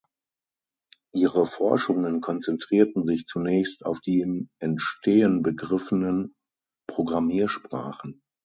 [1.13, 6.33] Ihre Forschungen konzentrierten sich zunächst auf die im Entstehen begriffenen
[6.87, 8.23] Programmiersprachen.